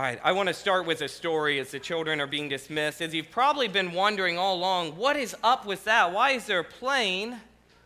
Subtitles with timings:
[0.00, 3.02] All right, I want to start with a story as the children are being dismissed.
[3.02, 6.10] As you've probably been wondering all along, what is up with that?
[6.10, 7.38] Why is there a plane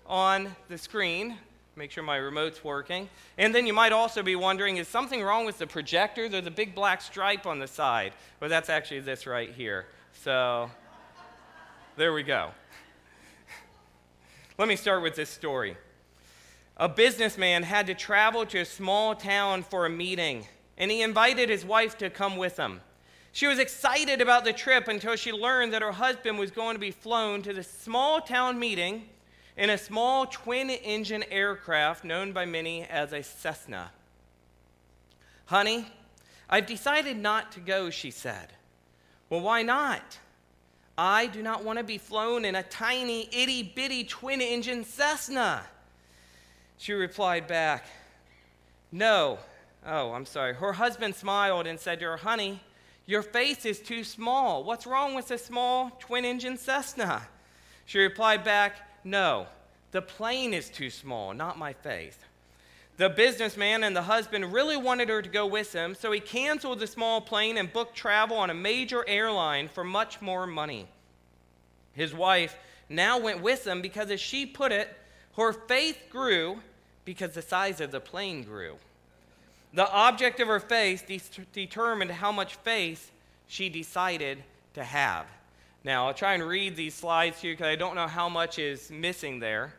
[0.07, 1.37] on the screen?
[1.75, 3.09] Make sure my remote's working.
[3.37, 6.29] And then you might also be wondering, is something wrong with the projector?
[6.29, 8.13] There's a big black stripe on the side.
[8.39, 9.87] Well, that's actually this right here.
[10.13, 10.71] So
[11.97, 12.53] there we go.
[14.57, 15.77] Let me start with this story.
[16.77, 20.47] A businessman had to travel to a small town for a meeting
[20.77, 22.81] and he invited his wife to come with him.
[23.33, 26.81] She was excited about the trip until she learned that her husband was going to
[26.81, 29.09] be flown to the small town meeting
[29.57, 33.91] in a small twin engine aircraft known by many as a Cessna.
[35.47, 35.87] Honey,
[36.49, 38.49] I've decided not to go, she said.
[39.31, 40.19] Well, why not?
[40.97, 45.65] I do not want to be flown in a tiny, itty bitty twin engine Cessna.
[46.79, 47.87] She replied back,
[48.93, 49.39] No,
[49.87, 50.55] Oh, I'm sorry.
[50.55, 52.61] Her husband smiled and said to her, Honey,
[53.07, 54.65] your face is too small.
[54.65, 57.29] What's wrong with a small twin engine Cessna?
[57.85, 59.47] She replied back, No,
[59.91, 62.19] the plane is too small, not my face.
[62.97, 66.79] The businessman and the husband really wanted her to go with him, so he canceled
[66.79, 70.87] the small plane and booked travel on a major airline for much more money.
[71.93, 72.57] His wife
[72.89, 74.97] now went with him because, as she put it,
[75.37, 76.61] her faith grew
[77.05, 78.77] because the size of the plane grew.
[79.75, 81.21] The object of her faith de-
[81.53, 83.11] determined how much faith
[83.49, 84.43] she decided
[84.75, 85.27] to have.
[85.83, 88.61] Now, I'll try and read these slides to you because I don't know how much
[88.61, 89.75] is missing there.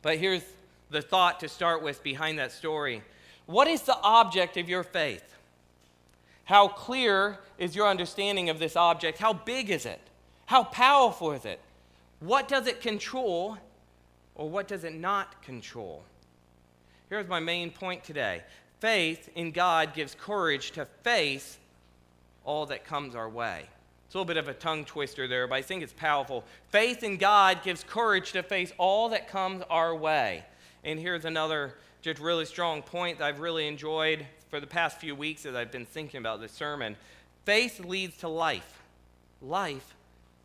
[0.00, 0.44] But here's
[0.90, 3.02] the thought to start with behind that story
[3.46, 5.24] What is the object of your faith?
[6.44, 9.18] How clear is your understanding of this object?
[9.18, 10.00] How big is it?
[10.46, 11.60] How powerful is it?
[12.20, 13.58] What does it control
[14.36, 16.04] or what does it not control?
[17.08, 18.42] Here's my main point today
[18.80, 21.58] Faith in God gives courage to face
[22.44, 23.68] all that comes our way.
[24.06, 26.44] It's a little bit of a tongue twister there, but I think it's powerful.
[26.70, 30.44] Faith in God gives courage to face all that comes our way.
[30.82, 35.14] And here's another just really strong point that I've really enjoyed for the past few
[35.14, 36.96] weeks as I've been thinking about this sermon.
[37.44, 38.80] Faith leads to life,
[39.42, 39.94] life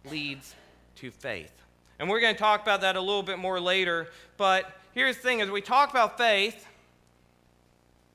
[0.10, 0.56] leads
[0.96, 1.54] to faith.
[2.00, 4.10] And we're going to talk about that a little bit more later.
[4.36, 6.68] But here's the thing as we talk about faith,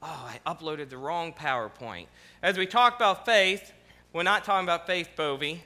[0.02, 2.06] oh, I uploaded the wrong PowerPoint.
[2.42, 3.72] As we talk about faith,
[4.12, 5.62] we're not talking about Faith Bovey.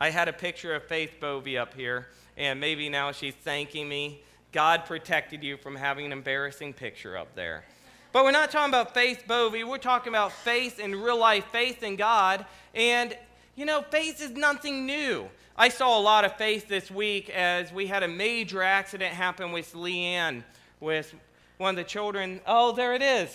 [0.00, 4.22] I had a picture of Faith Bovey up here, and maybe now she's thanking me.
[4.52, 7.64] God protected you from having an embarrassing picture up there.
[8.12, 9.64] But we're not talking about Faith Bovey.
[9.64, 12.44] We're talking about faith in real life, faith in God.
[12.74, 13.16] And,
[13.56, 15.28] you know, faith is nothing new.
[15.56, 19.52] I saw a lot of faith this week as we had a major accident happen
[19.52, 20.44] with Leanne,
[20.80, 21.14] with
[21.56, 22.40] one of the children.
[22.46, 23.34] Oh, there it is.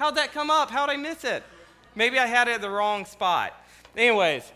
[0.00, 0.70] How'd that come up?
[0.70, 1.42] How'd I miss it?
[1.94, 3.52] Maybe I had it at the wrong spot.
[3.94, 4.50] Anyways,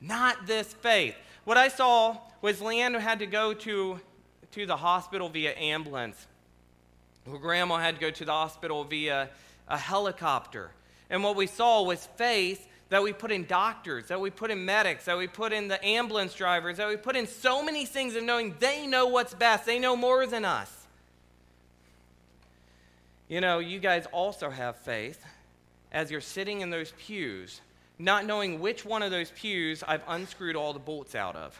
[0.00, 1.14] not this faith.
[1.44, 4.00] What I saw was Leanne had to go to,
[4.50, 6.26] to the hospital via ambulance.
[7.30, 9.30] Her grandma had to go to the hospital via
[9.68, 10.72] a helicopter.
[11.10, 14.64] And what we saw was faith that we put in doctors, that we put in
[14.64, 18.16] medics, that we put in the ambulance drivers, that we put in so many things
[18.16, 19.64] of knowing they know what's best.
[19.64, 20.81] They know more than us.
[23.32, 25.24] You know, you guys also have faith
[25.90, 27.62] as you're sitting in those pews,
[27.98, 31.58] not knowing which one of those pews I've unscrewed all the bolts out of.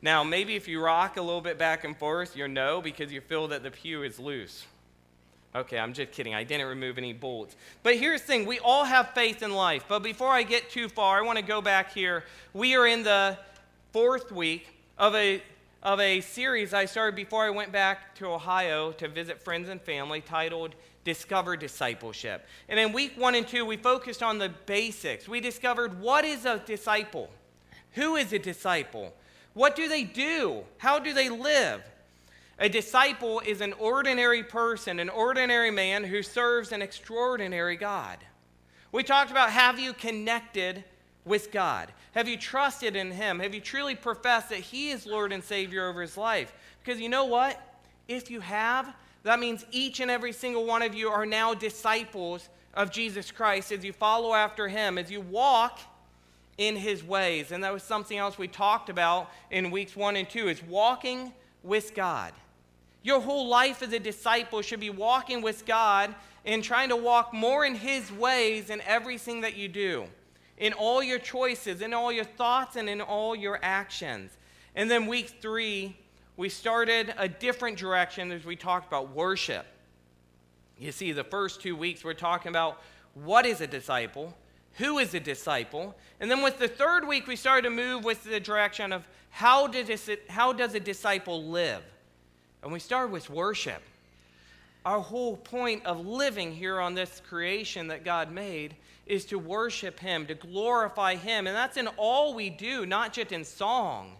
[0.00, 3.20] Now, maybe if you rock a little bit back and forth, you're no because you
[3.20, 4.64] feel that the pew is loose.
[5.56, 6.36] Okay, I'm just kidding.
[6.36, 7.56] I didn't remove any bolts.
[7.82, 9.86] But here's the thing we all have faith in life.
[9.88, 12.22] But before I get too far, I want to go back here.
[12.52, 13.36] We are in the
[13.92, 14.68] fourth week
[14.98, 15.42] of a
[15.82, 19.80] of a series I started before I went back to Ohio to visit friends and
[19.80, 22.46] family titled Discover Discipleship.
[22.68, 25.28] And in week one and two, we focused on the basics.
[25.28, 27.30] We discovered what is a disciple?
[27.92, 29.12] Who is a disciple?
[29.54, 30.62] What do they do?
[30.78, 31.82] How do they live?
[32.60, 38.18] A disciple is an ordinary person, an ordinary man who serves an extraordinary God.
[38.92, 40.84] We talked about have you connected
[41.24, 41.92] with God?
[42.12, 43.38] Have you trusted in Him?
[43.38, 46.52] Have you truly professed that He is Lord and Savior over His life?
[46.82, 47.60] Because you know what?
[48.08, 48.92] If you have,
[49.22, 53.70] that means each and every single one of you are now disciples of Jesus Christ
[53.70, 55.78] as you follow after Him, as you walk
[56.58, 57.52] in His ways.
[57.52, 61.32] And that was something else we talked about in weeks one and two is walking
[61.62, 62.32] with God.
[63.04, 66.14] Your whole life as a disciple should be walking with God
[66.44, 70.06] and trying to walk more in His ways in everything that you do
[70.58, 74.30] in all your choices, in all your thoughts, and in all your actions.
[74.74, 75.96] And then week three,
[76.36, 79.66] we started a different direction as we talked about worship.
[80.78, 82.82] You see, the first two weeks we're talking about
[83.14, 84.34] what is a disciple,
[84.74, 88.24] who is a disciple, and then with the third week, we started to move with
[88.24, 89.70] the direction of how,
[90.28, 91.82] how does a disciple live?
[92.62, 93.82] And we started with worship.
[94.84, 98.74] Our whole point of living here on this creation that God made
[99.06, 101.46] is to worship Him, to glorify Him.
[101.46, 104.16] And that's in all we do, not just in song,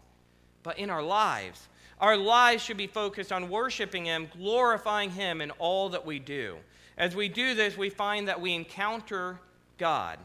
[0.62, 1.68] but in our lives.
[2.00, 6.56] Our lives should be focused on worshiping Him, glorifying Him in all that we do.
[6.96, 9.40] As we do this, we find that we encounter
[9.78, 10.18] God,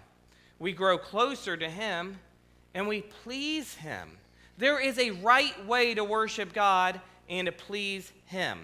[0.60, 2.20] we grow closer to Him,
[2.74, 4.18] and we please Him.
[4.58, 7.00] There is a right way to worship God
[7.30, 8.60] and to please Him.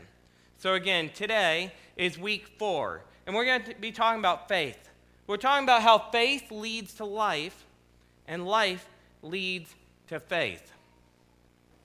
[0.63, 4.77] So, again, today is week four, and we're going to be talking about faith.
[5.27, 7.65] We're talking about how faith leads to life,
[8.29, 8.87] and life
[9.21, 9.75] leads
[10.07, 10.71] to faith.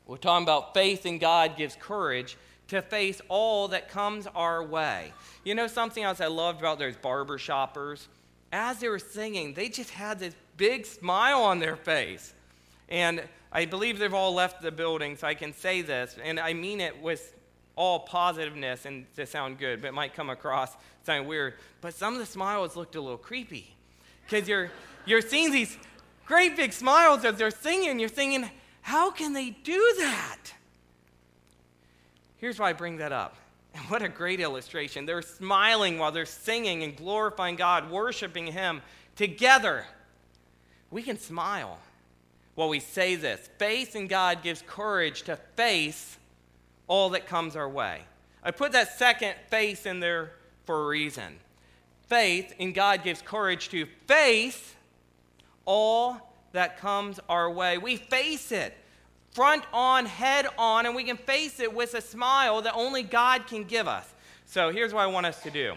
[0.07, 2.37] We're talking about faith in God gives courage
[2.69, 5.13] to face all that comes our way.
[5.43, 8.07] You know something else I loved about those barber shoppers?
[8.53, 12.33] As they were singing, they just had this big smile on their face.
[12.89, 16.53] And I believe they've all left the building, so I can say this, and I
[16.53, 17.35] mean it with
[17.79, 20.73] all positiveness and to sound good, but it might come across
[21.05, 21.55] sounding weird.
[21.81, 23.73] But some of the smiles looked a little creepy
[24.25, 24.73] because you're,
[25.07, 25.79] you're seeing these
[26.27, 28.01] great big smiles as they're singing.
[28.01, 28.51] You're thinking,
[28.83, 30.39] how can they do that?
[32.39, 33.37] Here's why I bring that up.
[33.75, 35.07] And what a great illustration.
[35.07, 38.83] They're smiling while they're singing and glorifying God, worshiping Him
[39.15, 39.87] together.
[40.91, 41.79] We can smile
[42.57, 43.49] while we say this.
[43.59, 46.18] Faith in God gives courage to face
[46.89, 48.03] all that comes our way.
[48.43, 50.33] I put that second faith in there
[50.65, 51.37] for a reason.
[52.09, 54.75] Faith in God gives courage to face
[55.65, 57.79] all that comes our way.
[57.79, 58.75] We face it
[59.33, 63.47] front on, head on, and we can face it with a smile that only God
[63.47, 64.13] can give us.
[64.47, 65.75] So here's what I want us to do.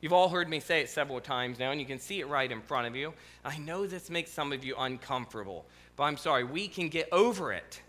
[0.00, 2.50] You've all heard me say it several times now, and you can see it right
[2.50, 3.14] in front of you.
[3.44, 5.64] I know this makes some of you uncomfortable,
[5.96, 7.80] but I'm sorry, we can get over it.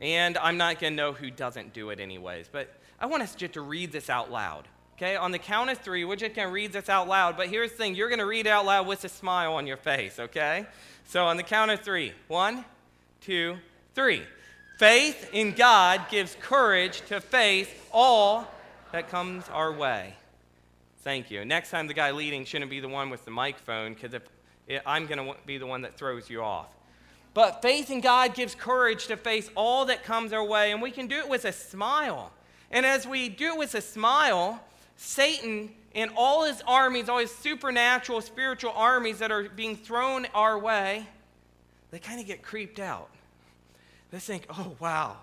[0.00, 2.48] And I'm not going to know who doesn't do it, anyways.
[2.50, 2.68] But
[3.00, 4.68] I want us just to read this out loud.
[4.96, 7.36] Okay, on the count of three, we're just going to read this out loud.
[7.36, 9.66] But here's the thing you're going to read it out loud with a smile on
[9.66, 10.66] your face, okay?
[11.04, 12.64] So on the count of three one,
[13.20, 13.56] two,
[13.94, 14.22] three.
[14.78, 18.46] Faith in God gives courage to face all
[18.92, 20.14] that comes our way.
[21.00, 21.44] Thank you.
[21.44, 24.22] Next time, the guy leading shouldn't be the one with the microphone because if
[24.84, 26.75] I'm going to be the one that throws you off.
[27.36, 30.90] But faith in God gives courage to face all that comes our way, and we
[30.90, 32.32] can do it with a smile.
[32.70, 34.58] And as we do it with a smile,
[34.96, 40.58] Satan and all his armies, all his supernatural, spiritual armies that are being thrown our
[40.58, 41.06] way,
[41.90, 43.10] they kind of get creeped out.
[44.12, 45.18] They think, oh, wow,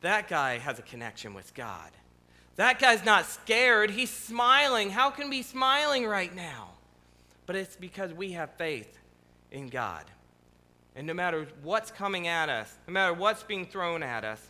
[0.00, 1.90] that guy has a connection with God.
[2.56, 3.90] That guy's not scared.
[3.90, 4.88] He's smiling.
[4.88, 6.70] How can we be smiling right now?
[7.44, 8.98] But it's because we have faith
[9.52, 10.06] in God.
[10.98, 14.44] And no matter what's coming at us, no matter what's being thrown at us,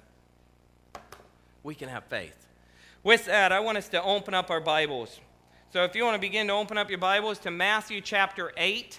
[1.62, 2.46] we can have faith.
[3.04, 5.20] With that, I want us to open up our Bibles.
[5.74, 8.98] So if you want to begin to open up your Bibles to Matthew chapter 8,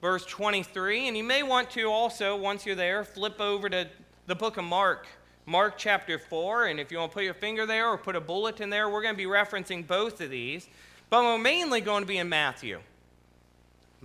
[0.00, 3.86] verse 23, and you may want to also, once you're there, flip over to
[4.26, 5.06] the book of Mark.
[5.44, 8.22] Mark chapter 4, and if you want to put your finger there or put a
[8.22, 10.66] bullet in there, we're going to be referencing both of these,
[11.10, 12.80] but we're mainly going to be in Matthew.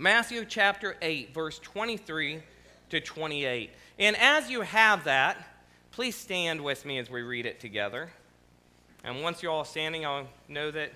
[0.00, 2.40] Matthew chapter 8, verse 23
[2.88, 3.70] to 28.
[3.98, 5.36] And as you have that,
[5.90, 8.08] please stand with me as we read it together.
[9.04, 10.92] And once you're all standing, I'll know that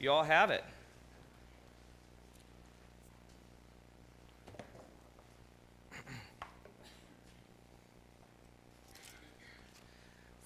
[0.00, 0.64] you all have it.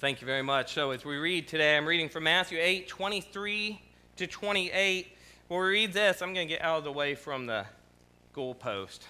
[0.00, 0.74] Thank you very much.
[0.74, 3.80] So, as we read today, I'm reading from Matthew 8 23
[4.16, 5.16] to 28.
[5.46, 7.66] When we read this, I'm going to get out of the way from the
[8.34, 9.00] goalpost.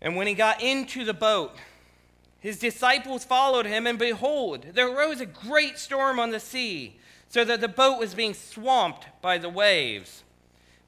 [0.00, 1.54] And when he got into the boat,
[2.40, 6.96] his disciples followed him, and behold, there arose a great storm on the sea,
[7.28, 10.24] so that the boat was being swamped by the waves.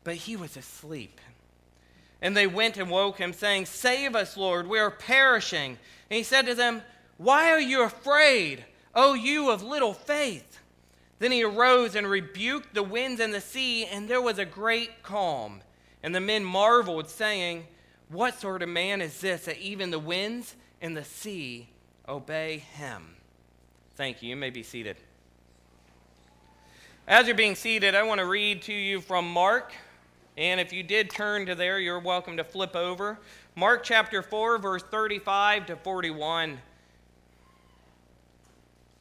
[0.03, 1.21] But he was asleep.
[2.21, 5.79] And they went and woke him, saying, Save us, Lord, we are perishing.
[6.11, 6.83] And he said to them,
[7.19, 10.54] Why are you afraid, O you of little faith?
[11.19, 15.03] Then he arose and rebuked the winds and the sea, and there was a great
[15.03, 15.61] calm.
[16.03, 17.67] And the men marveled, saying,
[18.09, 21.69] What sort of man is this that even the winds and the sea
[22.09, 23.17] obey him?
[23.97, 24.31] Thank you.
[24.31, 24.97] You may be seated.
[27.07, 29.73] As you're being seated, I want to read to you from Mark.
[30.37, 33.19] And if you did turn to there, you're welcome to flip over.
[33.55, 36.59] Mark chapter 4, verse 35 to 41.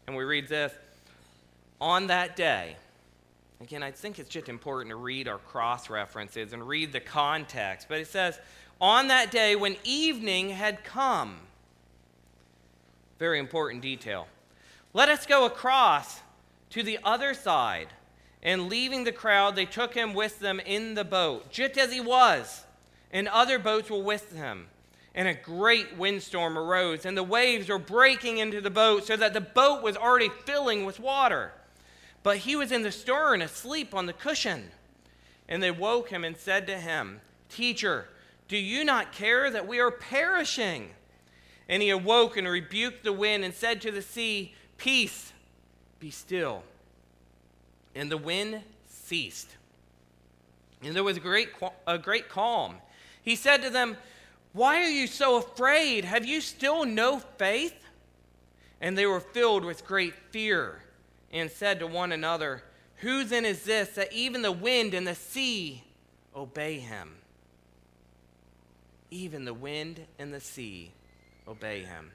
[0.06, 0.74] And we read this
[1.80, 2.78] on that day,
[3.64, 7.88] Again, I think it's just important to read our cross references and read the context.
[7.88, 8.38] But it says,
[8.82, 11.38] On that day when evening had come,
[13.20, 14.28] very important detail.
[14.94, 16.20] Let us go across
[16.72, 17.88] to the other side.
[18.42, 22.02] And leaving the crowd, they took him with them in the boat, just as he
[22.02, 22.66] was,
[23.10, 24.68] and other boats were with him.
[25.16, 29.34] And a great windstorm arose, and the waves were breaking into the boat, so that
[29.34, 31.54] the boat was already filling with water.
[32.24, 34.72] But he was in the stern, asleep on the cushion.
[35.50, 38.08] And they woke him and said to him, Teacher,
[38.48, 40.92] do you not care that we are perishing?
[41.68, 45.34] And he awoke and rebuked the wind and said to the sea, Peace,
[46.00, 46.64] be still.
[47.94, 49.50] And the wind ceased.
[50.82, 51.50] And there was a great,
[51.86, 52.78] a great calm.
[53.22, 53.98] He said to them,
[54.54, 56.06] Why are you so afraid?
[56.06, 57.76] Have you still no faith?
[58.82, 60.84] And they were filled with great fear
[61.34, 62.64] and said to one another,
[62.98, 65.84] Whose then is this that even the wind and the sea
[66.34, 67.16] obey him?
[69.12, 70.92] Even the wind and the sea
[71.48, 72.12] obey him.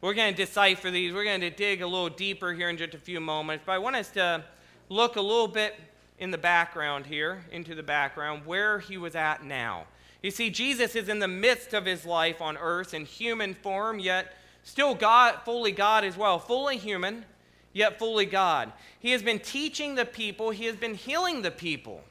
[0.00, 1.12] We're going to decipher these.
[1.12, 3.64] We're going to dig a little deeper here in just a few moments.
[3.66, 4.44] But I want us to
[4.88, 5.78] look a little bit
[6.18, 9.84] in the background here, into the background, where he was at now.
[10.22, 13.98] You see, Jesus is in the midst of his life on earth in human form,
[13.98, 17.24] yet still God, fully God as well, fully human,
[17.72, 18.72] yet fully God.
[18.98, 22.02] He has been teaching the people, he has been healing the people.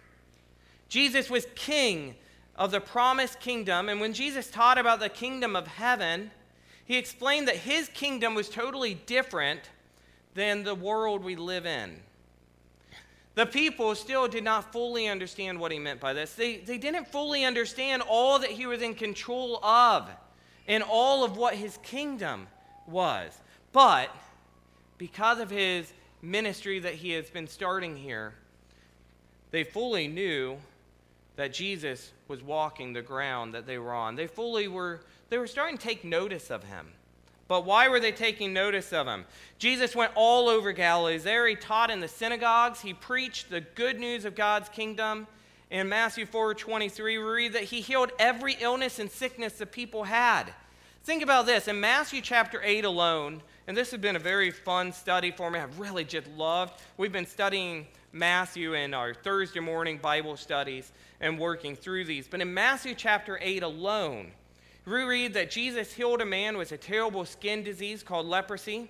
[0.89, 2.15] Jesus was king
[2.55, 6.31] of the promised kingdom, and when Jesus taught about the kingdom of heaven,
[6.85, 9.69] he explained that his kingdom was totally different
[10.33, 12.01] than the world we live in.
[13.35, 16.33] The people still did not fully understand what he meant by this.
[16.33, 20.09] They, they didn't fully understand all that he was in control of
[20.67, 22.47] and all of what his kingdom
[22.85, 23.31] was.
[23.71, 24.13] But
[25.01, 25.91] because of his
[26.21, 28.35] ministry that he has been starting here,
[29.49, 30.59] they fully knew
[31.37, 34.15] that Jesus was walking the ground that they were on.
[34.15, 36.85] They fully were they were starting to take notice of him.
[37.47, 39.25] But why were they taking notice of him?
[39.57, 41.17] Jesus went all over Galilee.
[41.17, 42.81] There he taught in the synagogues.
[42.81, 45.25] He preached the good news of God's kingdom.
[45.71, 50.03] In Matthew 4 23, we read that he healed every illness and sickness that people
[50.03, 50.53] had.
[51.03, 51.67] Think about this.
[51.67, 55.59] In Matthew chapter 8 alone, and this has been a very fun study for me,
[55.59, 56.81] I've really just loved.
[56.97, 62.27] We've been studying Matthew in our Thursday morning Bible studies and working through these.
[62.27, 64.31] But in Matthew chapter 8 alone,
[64.85, 68.89] we read that Jesus healed a man with a terrible skin disease called leprosy.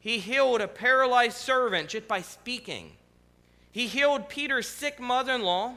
[0.00, 2.92] He healed a paralyzed servant just by speaking.
[3.70, 5.74] He healed Peter's sick mother in law,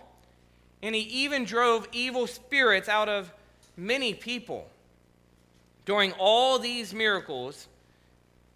[0.82, 3.32] and he even drove evil spirits out of
[3.76, 4.70] many people.
[5.86, 7.68] During all these miracles,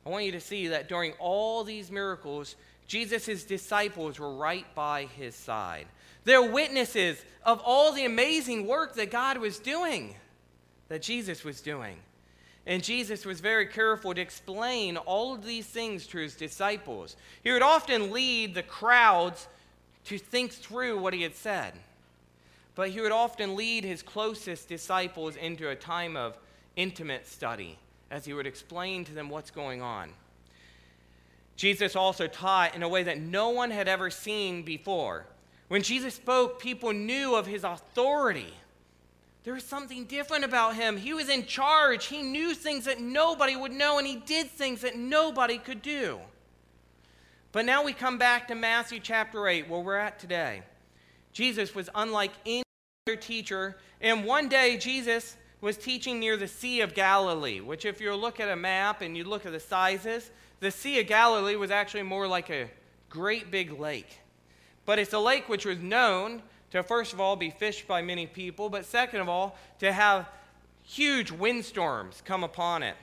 [0.05, 2.55] I want you to see that during all these miracles,
[2.87, 5.87] Jesus' disciples were right by his side.
[6.23, 10.15] They're witnesses of all the amazing work that God was doing
[10.87, 11.97] that Jesus was doing.
[12.67, 17.15] And Jesus was very careful to explain all of these things to his disciples.
[17.43, 19.47] He would often lead the crowds
[20.05, 21.73] to think through what he had said.
[22.75, 26.37] But he would often lead his closest disciples into a time of
[26.75, 27.79] intimate study
[28.11, 30.11] as he would explain to them what's going on.
[31.55, 35.25] Jesus also taught in a way that no one had ever seen before.
[35.67, 38.53] When Jesus spoke, people knew of his authority
[39.45, 40.97] there was something different about him.
[40.97, 42.07] He was in charge.
[42.07, 46.19] He knew things that nobody would know, and he did things that nobody could do.
[47.51, 50.63] But now we come back to Matthew chapter 8, where we're at today.
[51.31, 52.63] Jesus was unlike any
[53.05, 57.99] other teacher, and one day Jesus was teaching near the Sea of Galilee, which, if
[57.99, 60.29] you look at a map and you look at the sizes,
[60.59, 62.69] the Sea of Galilee was actually more like a
[63.09, 64.19] great big lake.
[64.85, 68.27] But it's a lake which was known to, first of all, be fished by many
[68.27, 70.29] people, but second of all, to have
[70.83, 72.95] huge windstorms come upon it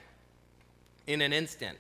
[1.09, 1.79] in an instant.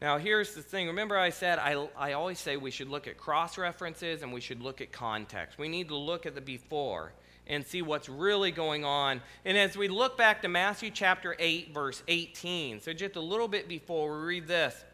[0.00, 0.86] Now, here's the thing.
[0.86, 4.40] Remember, I said I, I always say we should look at cross references and we
[4.40, 5.58] should look at context.
[5.58, 7.12] We need to look at the before
[7.46, 9.20] and see what's really going on.
[9.44, 13.48] And as we look back to Matthew chapter 8, verse 18, so just a little
[13.48, 14.84] bit before we read this.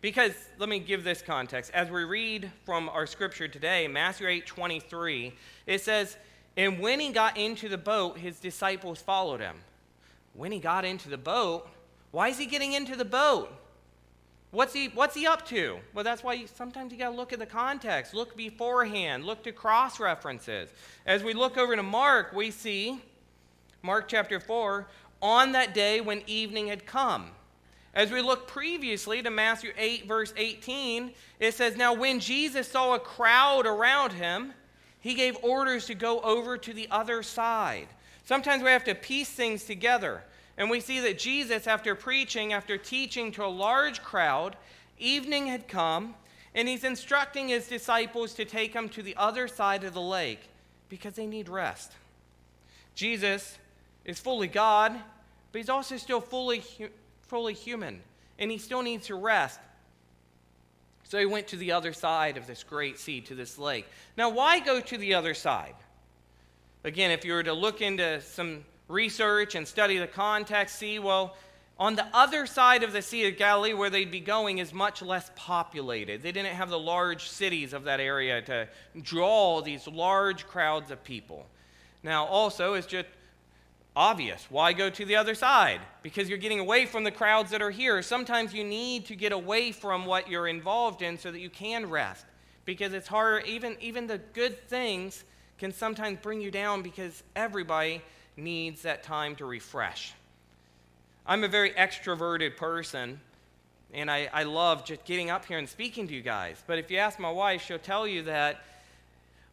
[0.00, 1.72] Because let me give this context.
[1.74, 5.34] As we read from our scripture today, Matthew 8 23,
[5.66, 6.16] it says,
[6.56, 9.56] And when he got into the boat, his disciples followed him.
[10.34, 11.68] When he got into the boat,
[12.12, 13.52] why is he getting into the boat?
[14.50, 15.78] What's he, what's he up to?
[15.92, 19.42] Well, that's why you, sometimes you got to look at the context, look beforehand, look
[19.44, 20.70] to cross references.
[21.04, 23.02] As we look over to Mark, we see,
[23.82, 24.86] Mark chapter 4,
[25.20, 27.32] on that day when evening had come.
[27.92, 32.94] As we look previously to Matthew 8, verse 18, it says, Now when Jesus saw
[32.94, 34.54] a crowd around him,
[35.00, 37.88] he gave orders to go over to the other side.
[38.24, 40.22] Sometimes we have to piece things together.
[40.58, 44.56] And we see that Jesus, after preaching, after teaching to a large crowd,
[44.98, 46.16] evening had come,
[46.52, 50.40] and he's instructing his disciples to take him to the other side of the lake
[50.88, 51.92] because they need rest.
[52.96, 53.56] Jesus
[54.04, 54.92] is fully God,
[55.52, 56.62] but he's also still fully
[57.22, 58.00] fully human,
[58.38, 59.60] and he still needs to rest.
[61.04, 63.86] So he went to the other side of this great sea, to this lake.
[64.16, 65.74] Now, why go to the other side?
[66.84, 71.36] Again, if you were to look into some research and study the context, see, well,
[71.78, 75.00] on the other side of the Sea of Galilee, where they'd be going, is much
[75.00, 76.22] less populated.
[76.22, 78.68] They didn't have the large cities of that area to
[79.00, 81.46] draw these large crowds of people.
[82.02, 83.06] Now, also, it's just
[83.94, 84.46] obvious.
[84.50, 85.80] Why go to the other side?
[86.02, 88.02] Because you're getting away from the crowds that are here.
[88.02, 91.88] Sometimes you need to get away from what you're involved in so that you can
[91.88, 92.24] rest.
[92.64, 95.24] Because it's harder, even, even the good things
[95.58, 98.02] can sometimes bring you down because everybody
[98.38, 100.14] needs that time to refresh.
[101.26, 103.20] I'm a very extroverted person,
[103.92, 106.62] and I, I love just getting up here and speaking to you guys.
[106.66, 108.62] But if you ask my wife, she'll tell you that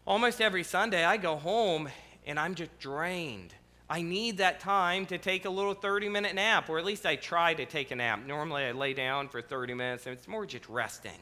[0.05, 1.89] almost every Sunday I go home
[2.25, 3.53] and I'm just drained.
[3.89, 7.15] I need that time to take a little 30 minute nap, or at least I
[7.15, 8.25] try to take a nap.
[8.25, 11.19] Normally I lay down for 30 minutes, and it's more just resting.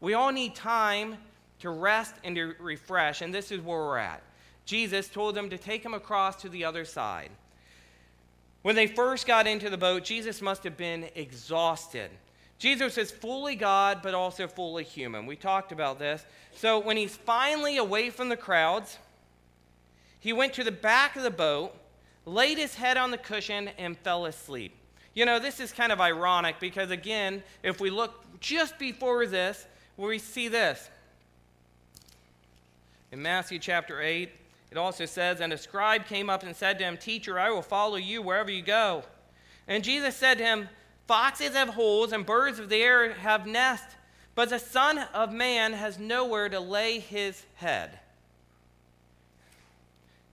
[0.00, 1.16] We all need time
[1.60, 4.22] to rest and to refresh, and this is where we're at.
[4.64, 7.30] Jesus told them to take him across to the other side.
[8.62, 12.10] When they first got into the boat, Jesus must have been exhausted.
[12.58, 15.26] Jesus is fully God, but also fully human.
[15.26, 16.24] We talked about this.
[16.54, 18.98] So when he's finally away from the crowds,
[20.18, 21.74] he went to the back of the boat
[22.26, 24.74] laid his head on the cushion, and fell asleep.
[25.14, 29.66] You know, this is kind of ironic because, again, if we look just before this,
[29.96, 30.90] we see this.
[33.12, 34.30] In Matthew chapter 8,
[34.74, 37.62] it also says, And a scribe came up and said to him, Teacher, I will
[37.62, 39.04] follow you wherever you go.
[39.68, 40.68] And Jesus said to him,
[41.06, 43.94] Foxes have holes and birds of the air have nests,
[44.34, 48.00] but the Son of Man has nowhere to lay his head.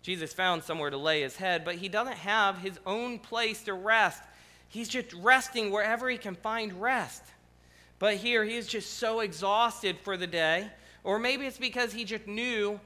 [0.01, 3.75] Jesus found somewhere to lay his head, but he doesn't have his own place to
[3.75, 4.23] rest.
[4.69, 7.21] He's just resting wherever he can find rest.
[7.99, 10.67] But here, he is just so exhausted for the day.
[11.03, 12.79] Or maybe it's because he just knew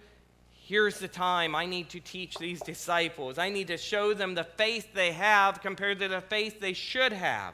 [0.67, 3.38] here's the time I need to teach these disciples.
[3.38, 7.13] I need to show them the faith they have compared to the faith they should
[7.13, 7.54] have.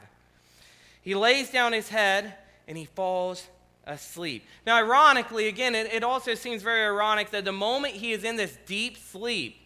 [1.02, 2.34] He lays down his head
[2.66, 3.46] and he falls
[3.86, 4.44] asleep.
[4.66, 8.36] Now, ironically, again, it, it also seems very ironic that the moment he is in
[8.36, 9.56] this deep sleep,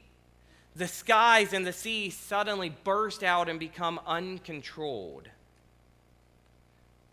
[0.74, 5.28] the skies and the sea suddenly burst out and become uncontrolled.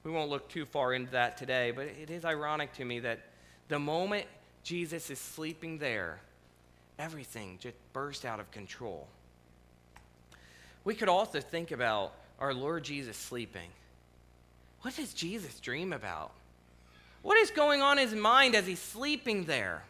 [0.04, 3.20] We won't look too far into that today, but it is ironic to me that
[3.68, 4.26] the moment
[4.64, 6.20] Jesus is sleeping there,
[6.98, 9.08] everything just burst out of control.
[10.86, 13.70] We could also think about our Lord Jesus sleeping.
[14.82, 16.32] What does Jesus dream about?
[17.22, 19.84] What is going on in his mind as he's sleeping there?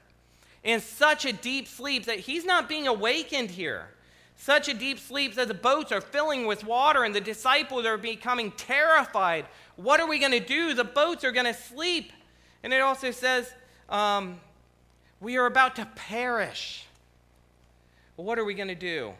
[0.63, 3.87] In such a deep sleep that he's not being awakened here.
[4.37, 7.97] Such a deep sleep that the boats are filling with water and the disciples are
[7.97, 9.45] becoming terrified.
[9.75, 10.73] What are we going to do?
[10.73, 12.11] The boats are going to sleep.
[12.61, 13.51] And it also says,
[13.89, 14.39] um,
[15.23, 16.85] we are about to perish.
[18.17, 19.13] Well, what are we going to do?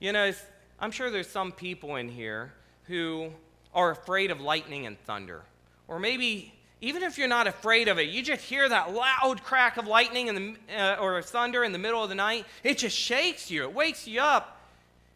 [0.00, 0.32] You know,
[0.80, 2.52] I'm sure there's some people in here
[2.88, 3.30] who
[3.72, 5.42] are afraid of lightning and thunder.
[5.86, 9.76] Or maybe even if you're not afraid of it, you just hear that loud crack
[9.76, 12.96] of lightning in the, uh, or thunder in the middle of the night, it just
[12.96, 14.60] shakes you, it wakes you up.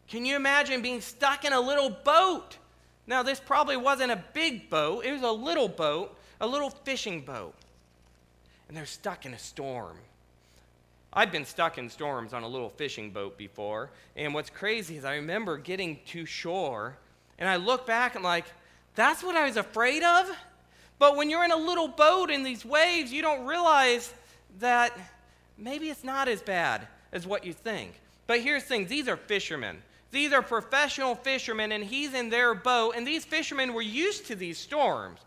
[0.07, 2.57] Can you imagine being stuck in a little boat?
[3.05, 7.21] Now, this probably wasn't a big boat, it was a little boat, a little fishing
[7.21, 7.53] boat.
[8.71, 9.97] And they're stuck in a storm.
[11.11, 13.89] I've been stuck in storms on a little fishing boat before.
[14.15, 16.95] And what's crazy is I remember getting to shore
[17.37, 18.45] and I look back and like,
[18.95, 20.33] that's what I was afraid of?
[20.99, 24.13] But when you're in a little boat in these waves, you don't realize
[24.59, 24.97] that
[25.57, 27.99] maybe it's not as bad as what you think.
[28.25, 29.79] But here's the thing these are fishermen.
[30.11, 34.35] These are professional fishermen, and he's in their boat, and these fishermen were used to
[34.35, 35.19] these storms.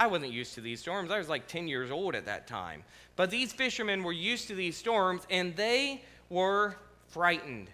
[0.00, 1.12] I wasn't used to these storms.
[1.12, 2.82] I was like 10 years old at that time.
[3.14, 6.74] But these fishermen were used to these storms, and they were
[7.08, 7.70] frightened.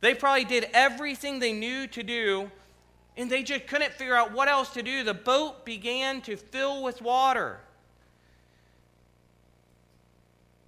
[0.00, 2.50] They probably did everything they knew to do
[3.16, 5.04] and they just couldn't figure out what else to do.
[5.04, 7.60] The boat began to fill with water.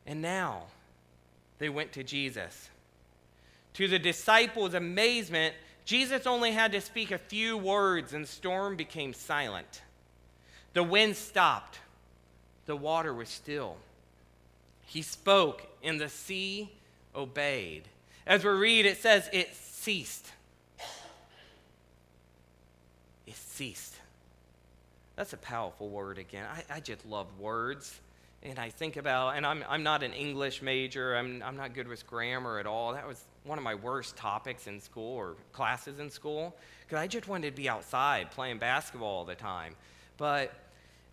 [0.06, 0.64] And now
[1.58, 2.68] they went to Jesus.
[3.74, 5.54] To the disciples' amazement,
[5.86, 9.82] Jesus only had to speak a few words, and storm became silent.
[10.74, 11.78] The wind stopped,
[12.66, 13.76] the water was still.
[14.86, 16.70] He spoke, and the sea
[17.14, 17.84] obeyed.
[18.26, 20.30] As we read, it says it ceased.
[23.26, 23.94] It ceased.
[25.16, 26.46] That's a powerful word again.
[26.50, 28.00] I, I just love words.
[28.42, 31.88] And I think about, and I'm, I'm not an English major, I'm, I'm not good
[31.88, 32.92] with grammar at all.
[32.92, 37.06] That was one of my worst topics in school or classes in school because I
[37.06, 39.74] just wanted to be outside playing basketball all the time.
[40.18, 40.52] But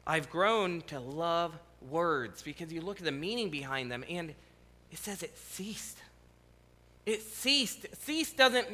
[0.06, 1.58] I've grown to love
[1.90, 4.34] words because you look at the meaning behind them and
[4.92, 5.98] it says it ceased.
[7.06, 7.86] It ceased.
[8.04, 8.68] Cease doesn't,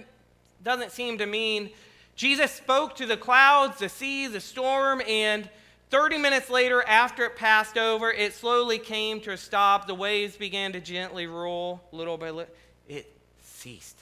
[0.64, 1.70] doesn't seem to mean
[2.16, 5.48] Jesus spoke to the clouds, the sea, the storm, and
[5.90, 9.88] 30 minutes later, after it passed over, it slowly came to a stop.
[9.88, 12.54] The waves began to gently roll little by little.
[12.90, 13.98] It ceased.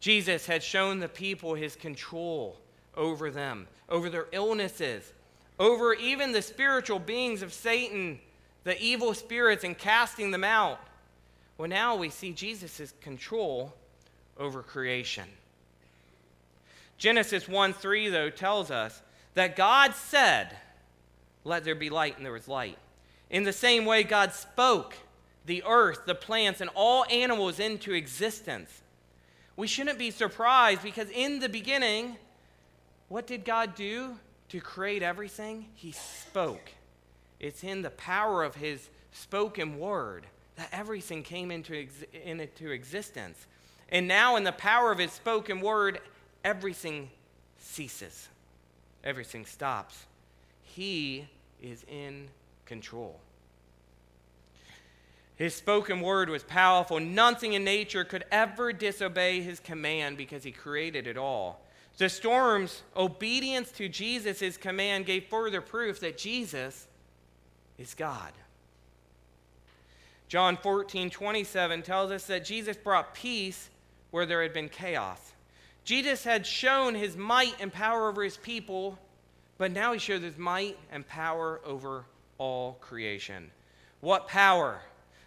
[0.00, 2.58] Jesus had shown the people his control
[2.96, 5.12] over them, over their illnesses,
[5.58, 8.18] over even the spiritual beings of Satan,
[8.64, 10.80] the evil spirits, and casting them out.
[11.58, 13.74] Well, now we see Jesus' control
[14.38, 15.24] over creation.
[16.98, 19.02] Genesis 1 3, though, tells us
[19.34, 20.56] that God said,
[21.44, 22.78] Let there be light, and there was light.
[23.30, 24.94] In the same way, God spoke
[25.46, 28.82] the earth, the plants, and all animals into existence.
[29.56, 32.16] We shouldn't be surprised because in the beginning,
[33.08, 34.16] what did God do
[34.54, 35.66] to create everything?
[35.74, 36.70] He spoke.
[37.40, 43.48] It's in the power of His spoken word that everything came into, ex- into existence.
[43.88, 45.98] And now, in the power of His spoken word,
[46.44, 47.10] everything
[47.58, 48.28] ceases,
[49.02, 50.06] everything stops.
[50.62, 51.26] He
[51.60, 52.28] is in
[52.64, 53.18] control.
[55.36, 57.00] His spoken word was powerful.
[57.00, 61.60] Nothing in nature could ever disobey his command because he created it all.
[61.96, 66.86] The storm's obedience to Jesus' command gave further proof that Jesus
[67.78, 68.32] is God.
[70.28, 73.68] John 14, 27 tells us that Jesus brought peace
[74.10, 75.32] where there had been chaos.
[75.84, 78.98] Jesus had shown his might and power over his people,
[79.58, 82.04] but now he shows his might and power over
[82.38, 83.50] all creation.
[84.00, 84.80] What power?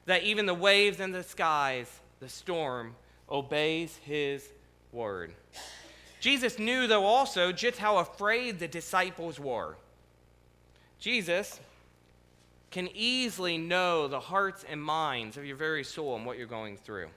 [0.07, 1.87] That even the waves and the skies,
[2.19, 2.95] the storm,
[3.29, 4.49] obeys his
[4.91, 5.33] word.
[6.19, 9.75] Jesus knew, though, also just how afraid the disciples were.
[10.99, 11.59] Jesus
[12.71, 16.77] can easily know the hearts and minds of your very soul and what you're going
[16.77, 17.07] through.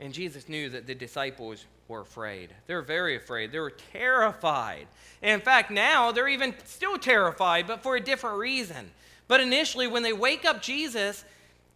[0.00, 2.50] And Jesus knew that the disciples were afraid.
[2.66, 3.52] They're very afraid.
[3.52, 4.86] They were terrified.
[5.22, 8.90] And in fact, now they're even still terrified, but for a different reason.
[9.30, 11.24] But initially, when they wake up Jesus,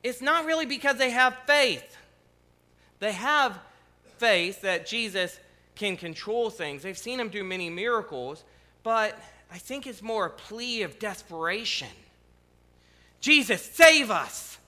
[0.03, 1.97] it's not really because they have faith.
[2.99, 3.57] They have
[4.19, 5.39] faith that Jesus
[5.77, 6.83] can control things.
[6.83, 8.43] They've seen him do many miracles,
[8.83, 9.17] but
[9.53, 11.87] I think it's more a plea of desperation.
[13.21, 14.59] Jesus, save us.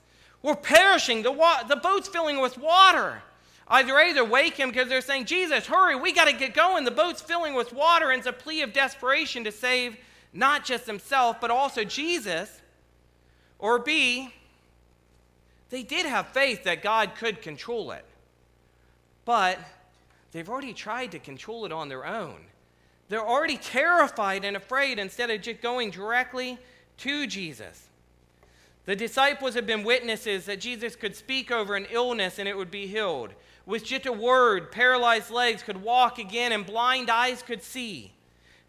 [0.41, 1.23] We're perishing.
[1.23, 3.21] The, wa- the boat's filling with water.
[3.67, 6.85] Either A, they wake him because they're saying, Jesus, hurry, we got to get going.
[6.85, 9.97] The boat's filling with water, and it's a plea of desperation to save
[10.31, 12.61] not just himself, but also Jesus.
[13.59, 14.33] Or B,
[15.69, 18.05] they did have faith that God could control it,
[19.25, 19.59] but
[20.31, 22.41] they've already tried to control it on their own.
[23.09, 26.57] They're already terrified and afraid instead of just going directly
[26.97, 27.87] to Jesus.
[28.85, 32.71] The disciples had been witnesses that Jesus could speak over an illness and it would
[32.71, 33.33] be healed.
[33.65, 38.13] With just a word, paralyzed legs could walk again and blind eyes could see.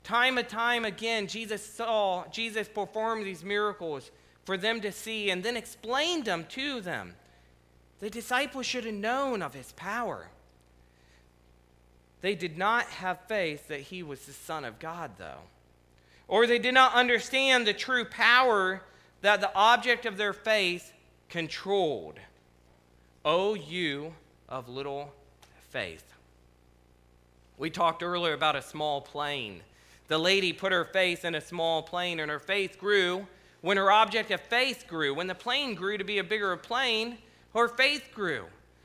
[0.02, 4.10] Time and time again, Jesus saw, Jesus performed these miracles
[4.48, 7.14] for them to see and then explained them to them.
[8.00, 10.28] The disciples should have known of his power.
[12.22, 15.42] They did not have faith that he was the Son of God, though.
[16.28, 18.80] Or they did not understand the true power
[19.20, 20.94] that the object of their faith
[21.28, 22.18] controlled.
[23.26, 24.14] Oh, you
[24.48, 25.12] of little
[25.68, 26.10] faith.
[27.58, 29.60] We talked earlier about a small plane.
[30.06, 33.26] The lady put her faith in a small plane, and her faith grew
[33.60, 35.14] when her object of faith grew.
[35.14, 37.18] When the plane grew to be a bigger plane,
[37.54, 38.44] her faith grew.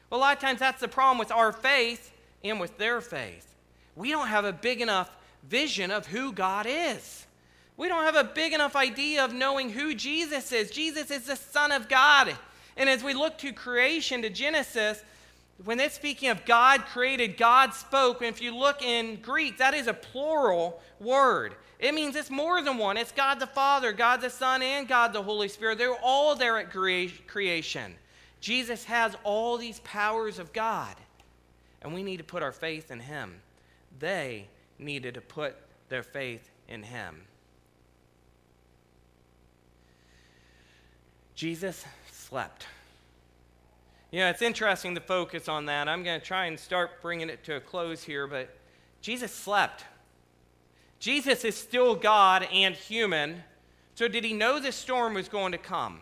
[0.10, 2.12] Well, a lot of times that's the problem with our faith
[2.44, 3.56] and with their faith.
[3.96, 7.26] We don't have a big enough vision of who God is.
[7.78, 10.70] We don't have a big enough idea of knowing who Jesus is.
[10.70, 12.36] Jesus is the Son of God.
[12.78, 15.04] And as we look to creation, to Genesis,
[15.63, 19.74] when it's speaking of God created, God spoke, and if you look in Greek, that
[19.74, 21.56] is a plural word.
[21.80, 22.98] It means it's more than one.
[22.98, 25.78] It's God the Father, God the Son, and God the Holy Spirit.
[25.78, 27.96] They're all there at creation.
[28.39, 30.96] Jesus has all these powers of God.
[31.82, 33.42] and we need to put our faith in Him.
[34.00, 34.48] They
[34.80, 35.56] needed to put
[35.89, 37.22] their faith in Him.
[41.36, 42.68] Jesus slept.
[44.13, 45.89] You know, it's interesting to focus on that.
[45.89, 48.56] I'm going to try and start bringing it to a close here, but
[49.02, 49.86] Jesus slept.
[50.99, 53.43] Jesus is still God and human.
[53.95, 56.02] So, did he know this storm was going to come?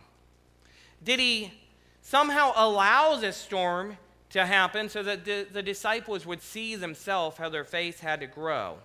[1.01, 1.53] Did he
[2.01, 3.97] somehow allow this storm
[4.31, 8.27] to happen so that the, the disciples would see themselves how their faith had to
[8.27, 8.79] grow?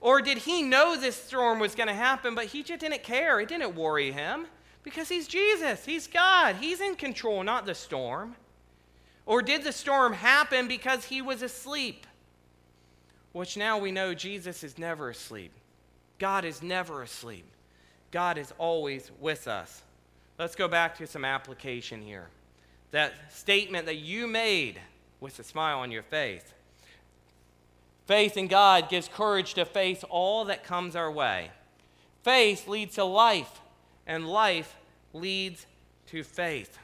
[0.00, 3.40] Or did he know this storm was going to happen, but he just didn't care?
[3.40, 4.46] It didn't worry him
[4.88, 8.34] because he's Jesus, he's God, he's in control, not the storm.
[9.26, 12.06] Or did the storm happen because he was asleep?
[13.32, 15.52] Which now we know Jesus is never asleep.
[16.18, 17.44] God is never asleep.
[18.10, 19.82] God is always with us.
[20.38, 22.28] Let's go back to some application here.
[22.90, 24.80] That statement that you made
[25.20, 26.54] with a smile on your face.
[28.06, 31.50] Faith in God gives courage to face all that comes our way.
[32.22, 33.60] Faith leads to life,
[34.06, 34.77] and life
[35.12, 35.66] leads
[36.06, 36.78] to faith,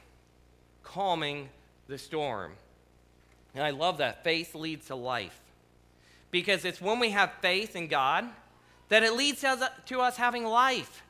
[0.83, 1.49] calming
[1.89, 2.53] the storm.
[3.55, 4.25] And I love that.
[4.25, 5.41] Faith leads to life.
[6.31, 8.29] Because it's when we have faith in God
[8.89, 9.45] that it leads
[9.87, 11.03] to us having life.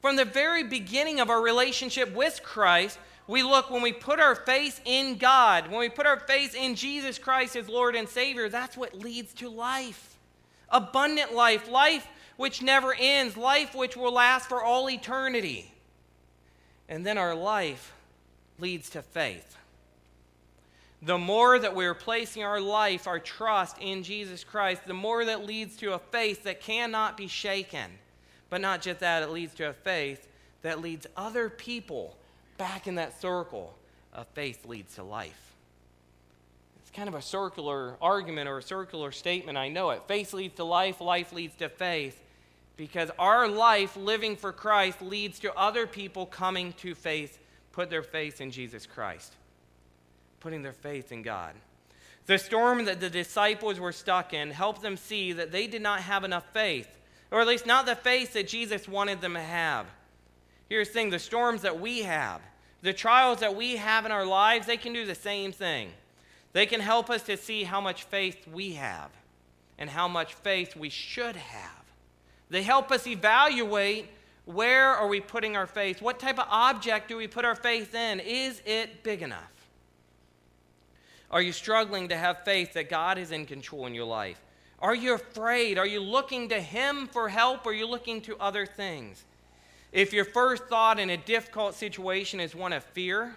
[0.00, 4.34] From the very beginning of our relationship with Christ, we look when we put our
[4.34, 8.48] faith in God, when we put our faith in Jesus Christ as Lord and Savior,
[8.48, 10.16] that's what leads to life.
[10.70, 15.70] Abundant life, life which never ends, life which will last for all eternity.
[16.90, 17.94] And then our life
[18.58, 19.56] leads to faith.
[21.02, 25.46] The more that we're placing our life, our trust in Jesus Christ, the more that
[25.46, 27.90] leads to a faith that cannot be shaken.
[28.50, 30.28] But not just that, it leads to a faith
[30.62, 32.16] that leads other people
[32.58, 33.74] back in that circle
[34.12, 35.54] of faith leads to life.
[36.82, 39.56] It's kind of a circular argument or a circular statement.
[39.56, 40.02] I know it.
[40.08, 42.20] Faith leads to life, life leads to faith.
[42.80, 47.38] Because our life living for Christ leads to other people coming to faith,
[47.72, 49.34] put their faith in Jesus Christ,
[50.40, 51.52] putting their faith in God.
[52.24, 56.00] The storm that the disciples were stuck in helped them see that they did not
[56.00, 56.88] have enough faith,
[57.30, 59.84] or at least not the faith that Jesus wanted them to have.
[60.70, 62.40] Here's the thing the storms that we have,
[62.80, 65.90] the trials that we have in our lives, they can do the same thing.
[66.54, 69.10] They can help us to see how much faith we have
[69.76, 71.79] and how much faith we should have.
[72.50, 74.10] They help us evaluate
[74.44, 76.02] where are we putting our faith?
[76.02, 78.20] What type of object do we put our faith in?
[78.20, 79.52] Is it big enough?
[81.30, 84.40] Are you struggling to have faith that God is in control in your life?
[84.80, 85.78] Are you afraid?
[85.78, 89.24] Are you looking to Him for help or are you looking to other things?
[89.92, 93.36] If your first thought in a difficult situation is one of fear,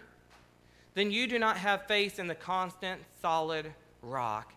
[0.95, 3.71] then you do not have faith in the constant, solid
[4.02, 4.54] rock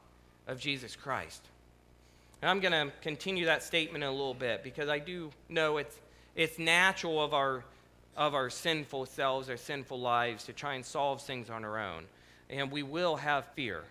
[0.47, 1.42] of Jesus Christ.
[2.42, 5.79] And I'm going to continue that statement in a little bit because I do know
[5.79, 5.99] it's,
[6.35, 7.64] it's natural of our,
[8.16, 12.05] of our sinful selves, our sinful lives, to try and solve things on our own.
[12.51, 13.85] And we will have fear.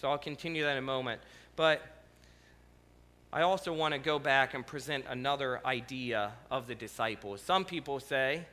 [0.00, 1.20] So I'll continue that in a moment.
[1.54, 1.82] But
[3.32, 7.40] I also want to go back and present another idea of the disciples.
[7.40, 8.44] Some people say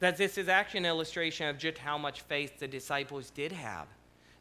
[0.00, 3.86] that this is actually an illustration of just how much faith the disciples did have.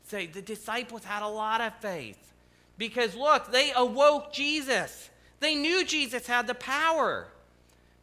[0.04, 2.34] Say the disciples had a lot of faith
[2.78, 5.10] because look, they awoke Jesus.
[5.40, 7.28] They knew Jesus had the power.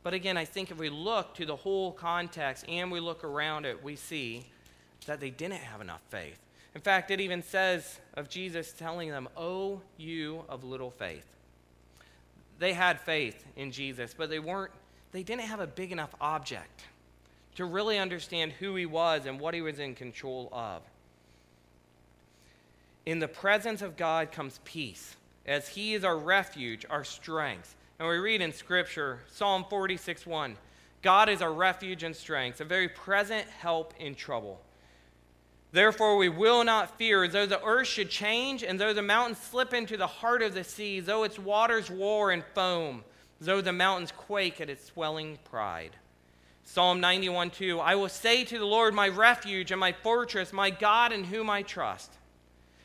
[0.02, 3.66] But again, I think if we look to the whole context and we look around
[3.66, 4.46] it, we see
[5.06, 6.38] that they didn't have enough faith.
[6.74, 11.32] In fact, it even says of Jesus telling them, Oh, you of little faith
[12.62, 14.70] they had faith in Jesus, but they weren't
[15.10, 16.84] they didn't have a big enough object
[17.56, 20.82] to really understand who he was and what he was in control of.
[23.04, 27.74] In the presence of God comes peace, as he is our refuge, our strength.
[27.98, 30.56] And we read in Scripture, Psalm 46 1,
[31.02, 34.60] God is our refuge and strength, a very present help in trouble.
[35.72, 39.74] Therefore, we will not fear, though the earth should change, and though the mountains slip
[39.74, 43.02] into the heart of the sea, though its waters roar and foam,
[43.40, 45.96] though the mountains quake at its swelling pride.
[46.62, 50.70] Psalm 91 2 I will say to the Lord, my refuge and my fortress, my
[50.70, 52.12] God in whom I trust.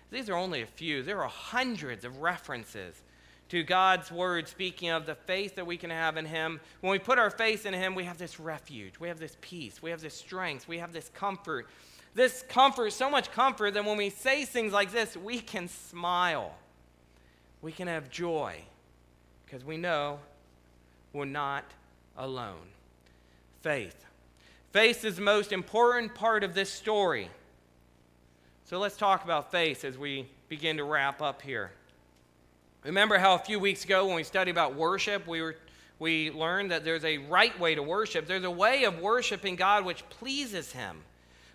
[0.10, 1.04] These are only a few.
[1.04, 3.02] There are hundreds of references
[3.50, 6.60] to God's word speaking of the faith that we can have in Him.
[6.82, 9.82] When we put our faith in Him, we have this refuge, we have this peace,
[9.82, 11.68] we have this strength, we have this comfort
[12.18, 16.56] this comfort, so much comfort that when we say things like this, we can smile.
[17.62, 18.64] We can have joy
[19.46, 20.20] because we know
[21.14, 21.64] we're not
[22.18, 22.70] alone.
[23.62, 24.06] Faith.
[24.72, 27.30] Faith is the most important part of this story.
[28.68, 31.72] So let's talk about faith as we begin to wrap up here.
[32.84, 35.56] Remember how a few weeks ago when we studied about worship, we, were,
[36.00, 38.28] we learned that there's a right way to worship.
[38.28, 40.98] There's a way of worshiping God which pleases Him.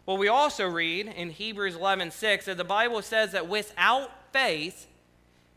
[0.06, 4.86] Well, we also read in Hebrews 11 6 that the Bible says that without faith,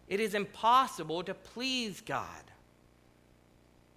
[0.10, 2.28] it is impossible to please God.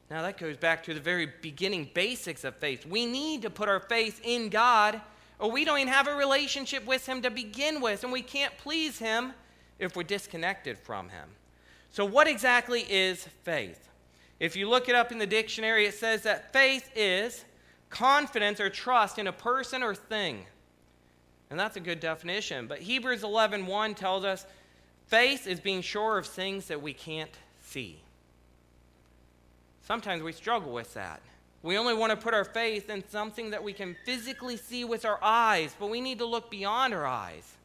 [0.09, 2.87] Now, that goes back to the very beginning basics of faith.
[2.87, 5.01] We need to put our faith in God,
[5.38, 8.57] or we don't even have a relationship with Him to begin with, and we can't
[8.59, 9.33] please Him
[9.79, 11.29] if we're disconnected from Him.
[11.90, 13.88] So, what exactly is faith?
[14.40, 17.44] If you look it up in the dictionary, it says that faith is
[17.90, 20.44] confidence or trust in a person or thing.
[21.51, 22.66] And that's a good definition.
[22.66, 24.46] But Hebrews 11:1 1 tells us
[25.07, 28.03] faith is being sure of things that we can't see.
[29.83, 31.22] Sometimes we struggle with that.
[31.62, 35.05] We only want to put our faith in something that we can physically see with
[35.05, 37.57] our eyes, but we need to look beyond our eyes.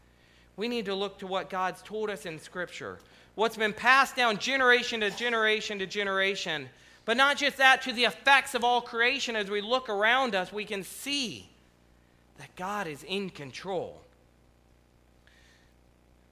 [0.55, 2.99] We need to look to what God's told us in Scripture,
[3.35, 6.69] what's been passed down generation to generation to generation.
[7.05, 10.53] But not just that, to the effects of all creation, as we look around us,
[10.53, 11.49] we can see
[12.37, 14.01] that God is in control.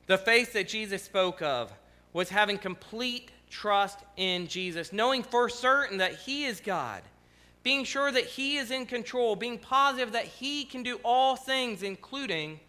[0.08, 1.72] The faith that Jesus spoke of
[2.14, 7.02] was having complete trust in Jesus, knowing for certain that He is God,
[7.64, 11.84] being sure that He is in control, being positive that He can do all things,
[11.84, 12.60] including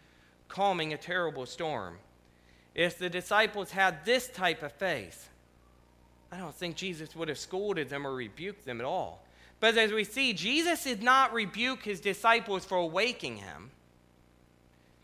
[0.48, 1.98] calming a terrible storm.
[2.74, 5.28] If the disciples had this type of faith,
[6.31, 9.22] I don't think Jesus would have scolded them or rebuked them at all.
[9.61, 13.70] But as we see, Jesus did not rebuke his disciples for awaking him.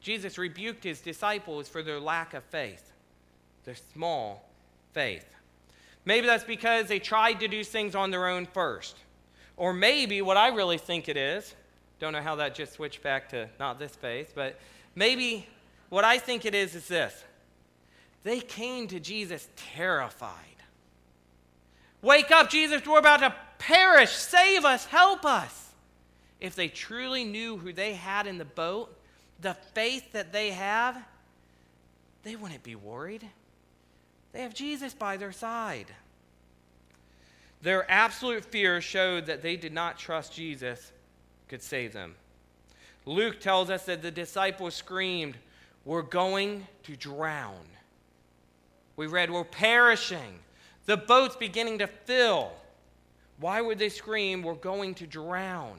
[0.01, 2.92] Jesus rebuked his disciples for their lack of faith,
[3.64, 4.48] their small
[4.92, 5.27] faith.
[6.05, 8.96] Maybe that's because they tried to do things on their own first.
[9.59, 11.55] Or maybe what I really think it is,
[11.99, 14.59] don't know how that just switched back to not this faith, but
[14.94, 15.47] maybe
[15.88, 17.25] what I think it is is this.
[18.23, 20.33] They came to Jesus terrified.
[22.03, 24.11] Wake up, Jesus, we're about to perish.
[24.11, 25.71] Save us, help us.
[26.40, 28.97] If they truly knew who they had in the boat,
[29.40, 30.97] the faith that they have,
[32.23, 33.29] they wouldn't be worried.
[34.33, 35.87] They have Jesus by their side.
[37.62, 40.92] Their absolute fear showed that they did not trust Jesus
[41.49, 42.14] could save them.
[43.05, 45.37] Luke tells us that the disciples screamed,
[45.85, 47.64] We're going to drown.
[48.97, 50.38] We read, We're perishing.
[50.87, 52.53] The boat's beginning to fill.
[53.40, 55.79] Why would they scream, We're going to drown?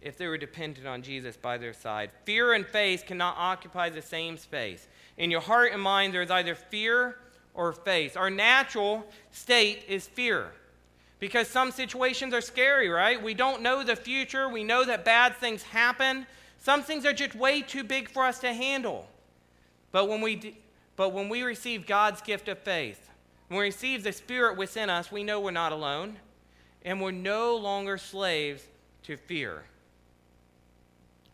[0.00, 2.10] If they were dependent on Jesus by their side.
[2.24, 4.88] Fear and faith cannot occupy the same space.
[5.16, 7.18] In your heart and mind, there's either fear
[7.54, 8.16] or faith.
[8.16, 10.52] Our natural state is fear
[11.22, 13.22] because some situations are scary, right?
[13.22, 16.26] We don't know the future, we know that bad things happen.
[16.58, 19.06] Some things are just way too big for us to handle.
[19.92, 20.58] But when we,
[20.96, 23.08] but when we receive God's gift of faith,
[23.46, 26.16] when we receive the Spirit within us, we know we're not alone
[26.84, 28.66] and we're no longer slaves
[29.04, 29.62] to fear.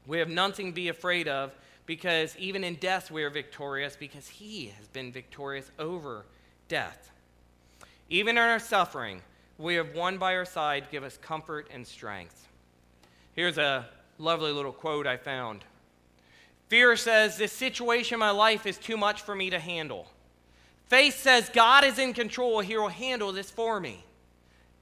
[0.06, 1.54] We have nothing to be afraid of
[1.86, 6.26] because even in death we are victorious because he has been victorious over
[6.68, 7.10] death.
[8.10, 9.22] Even in our suffering,
[9.58, 12.46] we have one by our side give us comfort and strength.
[13.34, 13.86] Here's a
[14.18, 15.64] lovely little quote I found.
[16.68, 20.06] Fear says, This situation in my life is too much for me to handle.
[20.86, 22.60] Faith says, God is in control.
[22.60, 24.04] He will handle this for me.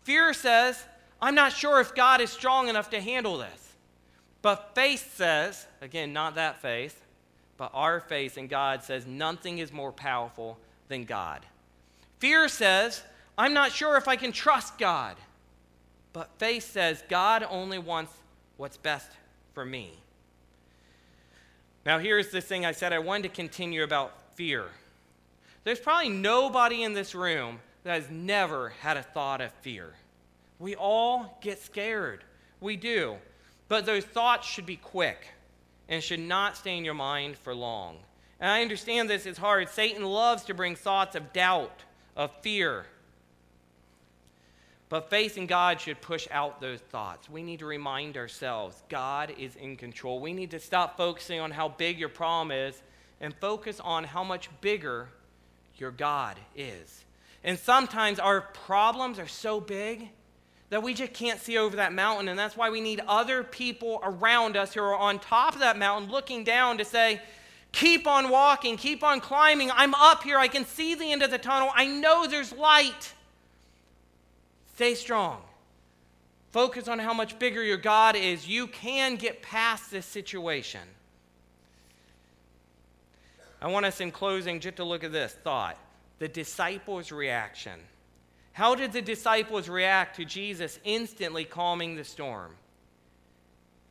[0.02, 0.84] Fear says,
[1.20, 3.74] I'm not sure if God is strong enough to handle this.
[4.42, 7.04] But faith says, again, not that faith,
[7.56, 10.58] but our faith in God says nothing is more powerful
[10.88, 11.40] than God.
[12.18, 13.02] Fear says,
[13.38, 15.16] I'm not sure if I can trust God.
[16.12, 18.12] But faith says, God only wants
[18.57, 19.11] what's best
[19.53, 19.92] for me.
[21.85, 24.64] Now, here's the thing I said I wanted to continue about fear.
[25.64, 29.92] There's probably nobody in this room that has never had a thought of fear.
[30.59, 32.25] We all get scared.
[32.61, 33.16] We do.
[33.68, 35.29] But those thoughts should be quick
[35.88, 37.98] and should not stay in your mind for long.
[38.40, 39.69] And I understand this is hard.
[39.69, 41.85] Satan loves to bring thoughts of doubt,
[42.17, 42.87] of fear.
[44.88, 47.28] But faith in God should push out those thoughts.
[47.28, 50.20] We need to remind ourselves God is in control.
[50.20, 52.80] We need to stop focusing on how big your problem is
[53.20, 55.08] and focus on how much bigger
[55.76, 57.04] your God is.
[57.42, 60.08] And sometimes our problems are so big
[60.70, 62.28] that we just can't see over that mountain.
[62.28, 65.78] And that's why we need other people around us who are on top of that
[65.78, 67.20] mountain looking down to say,
[67.72, 69.70] Keep on walking, keep on climbing.
[69.70, 70.38] I'm up here.
[70.38, 71.70] I can see the end of the tunnel.
[71.74, 73.12] I know there's light.
[74.77, 75.40] Stay strong.
[76.52, 78.46] Focus on how much bigger your God is.
[78.46, 80.83] You can get past this situation.
[83.62, 85.79] I want us in closing just to look at this thought
[86.18, 87.81] the disciples' reaction.
[88.52, 92.54] How did the disciples react to Jesus instantly calming the storm?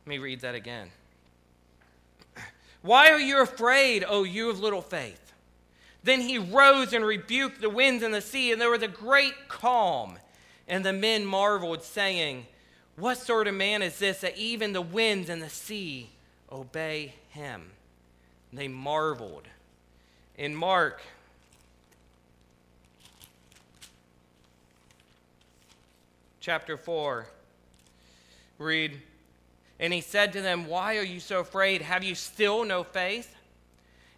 [0.04, 0.90] Let me read that again.
[2.82, 5.32] Why are you afraid, O you of little faith?
[6.04, 9.48] Then he rose and rebuked the winds and the sea, and there was a great
[9.48, 10.18] calm.
[10.68, 12.46] And the men marveled, saying,
[12.96, 16.10] What sort of man is this that even the winds and the sea
[16.50, 17.70] obey him?
[18.50, 19.44] And they marveled.
[20.36, 21.00] In Mark,
[26.40, 27.26] chapter 4,
[28.58, 29.00] read,
[29.80, 31.82] And he said to them, Why are you so afraid?
[31.82, 33.34] Have you still no faith?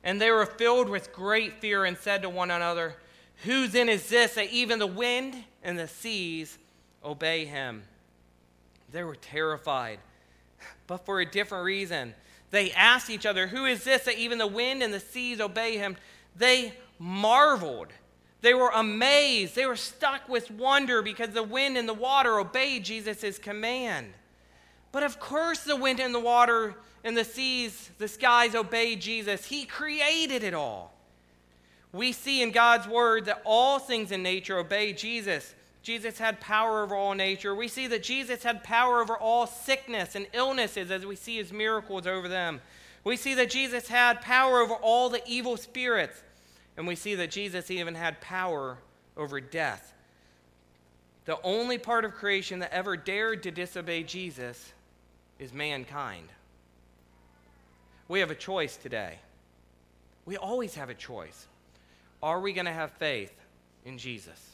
[0.02, 2.96] And they were filled with great fear and said to one another,
[3.44, 6.58] Whose then is this that even the wind and the seas
[7.04, 7.84] obey him?
[8.90, 10.00] They were terrified,
[10.86, 12.14] but for a different reason.
[12.50, 15.76] They asked each other, Who is this that even the wind and the seas obey
[15.76, 15.96] him?
[16.34, 17.88] They marveled.
[18.40, 19.54] They were amazed.
[19.54, 24.12] They were stuck with wonder because the wind and the water obeyed Jesus' command.
[24.92, 26.74] But of course, the wind and the water
[27.04, 29.44] and the seas, the skies obeyed Jesus.
[29.44, 30.94] He created it all.
[31.92, 35.54] We see in God's word that all things in nature obey Jesus.
[35.82, 37.54] Jesus had power over all nature.
[37.54, 41.52] We see that Jesus had power over all sickness and illnesses as we see his
[41.52, 42.60] miracles over them.
[43.04, 46.22] We see that Jesus had power over all the evil spirits.
[46.76, 48.78] And we see that Jesus even had power
[49.16, 49.94] over death.
[51.24, 54.72] The only part of creation that ever dared to disobey Jesus
[55.38, 56.28] is mankind.
[58.08, 59.18] We have a choice today.
[60.24, 61.46] We always have a choice.
[62.22, 63.32] Are we going to have faith
[63.84, 64.48] in Jesus?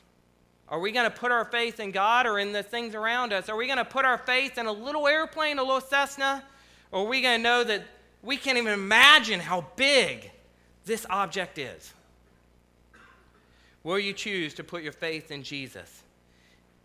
[0.69, 3.49] Are we going to put our faith in God or in the things around us?
[3.49, 6.43] Are we going to put our faith in a little airplane, a little Cessna?
[6.91, 7.83] Or are we going to know that
[8.23, 10.31] we can't even imagine how big
[10.85, 11.93] this object is?
[13.83, 16.03] Will you choose to put your faith in Jesus?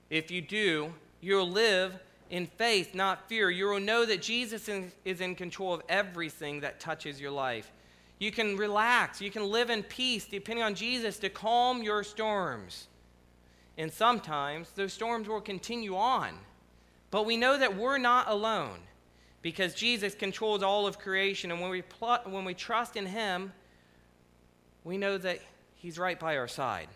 [0.09, 1.97] If you do, you'll live
[2.29, 3.49] in faith, not fear.
[3.49, 4.69] You will know that Jesus
[5.05, 7.71] is in control of everything that touches your life.
[8.19, 9.21] You can relax.
[9.21, 12.87] You can live in peace, depending on Jesus to calm your storms.
[13.77, 16.33] And sometimes those storms will continue on.
[17.11, 18.79] But we know that we're not alone
[19.41, 21.49] because Jesus controls all of creation.
[21.49, 23.53] And when we, pl- when we trust in Him,
[24.83, 25.39] we know that
[25.75, 26.89] He's right by our side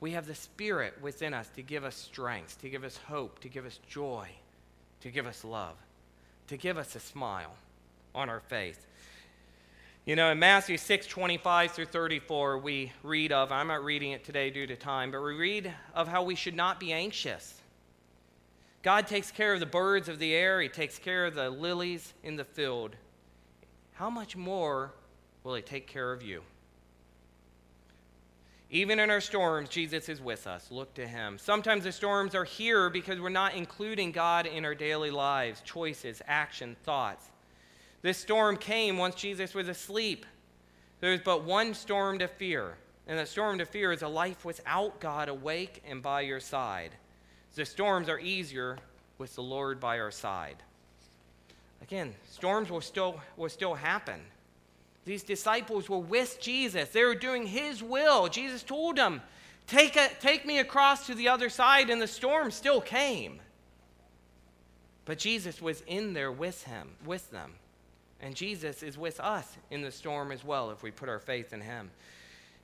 [0.00, 3.48] we have the Spirit within us to give us strength, to give us hope, to
[3.48, 4.28] give us joy,
[5.00, 5.76] to give us love,
[6.48, 7.54] to give us a smile
[8.14, 8.86] on our faith.
[10.06, 14.22] You know, in Matthew 6 25 through 34, we read of, I'm not reading it
[14.22, 17.60] today due to time, but we read of how we should not be anxious.
[18.84, 22.14] God takes care of the birds of the air, He takes care of the lilies
[22.22, 22.94] in the field.
[23.94, 24.92] How much more
[25.42, 26.42] will He take care of you?
[28.70, 30.70] Even in our storms, Jesus is with us.
[30.70, 31.38] Look to him.
[31.38, 36.20] Sometimes the storms are here because we're not including God in our daily lives, choices,
[36.26, 37.30] action, thoughts.
[38.06, 40.26] This storm came once Jesus was asleep.
[41.00, 42.76] There's but one storm to fear,
[43.08, 46.92] and the storm to fear is a life without God awake and by your side.
[47.56, 48.78] The storms are easier
[49.18, 50.54] with the Lord by our side.
[51.82, 54.20] Again, storms will still, will still happen.
[55.04, 56.90] These disciples were with Jesus.
[56.90, 58.28] They were doing his will.
[58.28, 59.20] Jesus told them,
[59.66, 63.40] take, a, take me across to the other side, and the storm still came.
[65.06, 67.54] But Jesus was in there with him, with them.
[68.20, 71.52] And Jesus is with us in the storm as well if we put our faith
[71.52, 71.90] in him.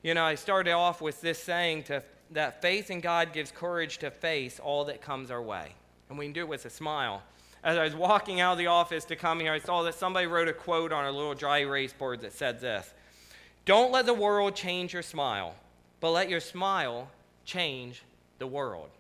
[0.03, 3.99] You know, I started off with this saying to, that faith in God gives courage
[3.99, 5.75] to face all that comes our way.
[6.09, 7.23] And we can do it with a smile
[7.65, 10.27] as I was walking out of the office to come here, I saw that somebody
[10.27, 12.93] wrote a quote on a little dry erase board that said this
[13.65, 15.55] Don't let the world change your smile,
[16.01, 17.09] but let your smile
[17.45, 18.03] change
[18.39, 18.91] the world.